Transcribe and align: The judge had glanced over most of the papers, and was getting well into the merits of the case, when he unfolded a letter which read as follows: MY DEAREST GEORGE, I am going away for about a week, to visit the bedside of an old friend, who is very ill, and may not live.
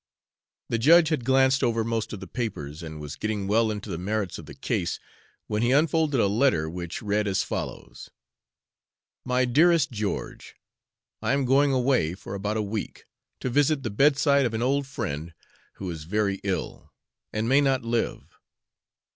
The 0.69 0.79
judge 0.79 1.09
had 1.09 1.23
glanced 1.23 1.63
over 1.63 1.83
most 1.83 2.11
of 2.11 2.19
the 2.21 2.25
papers, 2.25 2.81
and 2.81 2.99
was 2.99 3.15
getting 3.15 3.45
well 3.45 3.69
into 3.69 3.87
the 3.91 3.99
merits 3.99 4.39
of 4.39 4.47
the 4.47 4.55
case, 4.55 4.99
when 5.45 5.61
he 5.61 5.69
unfolded 5.71 6.19
a 6.19 6.25
letter 6.25 6.67
which 6.67 7.03
read 7.03 7.27
as 7.27 7.43
follows: 7.43 8.09
MY 9.25 9.45
DEAREST 9.45 9.91
GEORGE, 9.91 10.55
I 11.21 11.33
am 11.33 11.45
going 11.45 11.71
away 11.71 12.15
for 12.15 12.33
about 12.33 12.57
a 12.57 12.63
week, 12.63 13.05
to 13.41 13.49
visit 13.51 13.83
the 13.83 13.91
bedside 13.91 14.47
of 14.47 14.55
an 14.55 14.63
old 14.63 14.87
friend, 14.87 15.35
who 15.73 15.91
is 15.91 16.05
very 16.05 16.41
ill, 16.43 16.91
and 17.31 17.47
may 17.47 17.61
not 17.61 17.83
live. 17.83 18.39